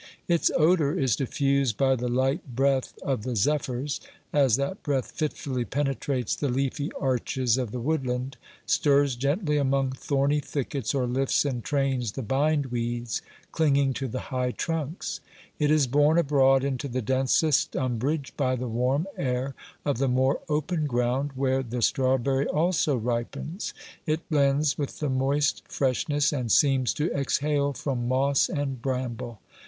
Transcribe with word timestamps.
Its 0.27 0.49
odour 0.57 0.97
is 0.99 1.15
diffused 1.15 1.77
by 1.77 1.95
the 1.95 2.07
light 2.07 2.55
breath 2.55 2.97
of 3.03 3.21
the 3.21 3.35
zephyrs, 3.35 4.01
as 4.33 4.55
that 4.55 4.81
breath 4.81 5.11
fitfully 5.11 5.63
penetrates 5.63 6.35
the 6.35 6.47
OBERMANN 6.47 6.71
243 6.71 6.85
leafy 6.87 6.93
arches 6.99 7.57
of 7.59 7.69
the 7.69 7.79
woodland, 7.79 8.35
stirs 8.65 9.15
gently 9.15 9.57
among 9.57 9.91
thorny 9.91 10.39
thickets, 10.39 10.95
or 10.95 11.05
Hfts 11.05 11.45
and 11.47 11.63
trains 11.63 12.13
the 12.13 12.23
bindweeds 12.23 13.21
clinging 13.51 13.93
to 13.93 14.07
the 14.07 14.19
high 14.33 14.49
trunks. 14.49 15.19
It 15.59 15.69
is 15.69 15.85
borne 15.85 16.17
abroad 16.17 16.63
into 16.63 16.87
the 16.87 17.03
densest 17.03 17.75
umbrage 17.75 18.33
by 18.35 18.55
the 18.55 18.67
warm 18.67 19.05
air 19.17 19.53
of 19.85 19.99
the 19.99 20.07
more 20.07 20.39
open 20.49 20.87
ground, 20.87 21.33
where 21.35 21.61
the 21.61 21.83
strawberry 21.83 22.47
also 22.47 22.95
ripens; 22.97 23.71
it 24.07 24.27
blends 24.31 24.79
with 24.79 24.97
the 24.97 25.09
moist 25.11 25.61
freshness 25.67 26.33
and 26.33 26.51
seems 26.51 26.91
to 26.95 27.13
exhale 27.13 27.71
from 27.73 28.07
moss 28.07 28.49
and 28.49 28.81
bramble. 28.81 29.39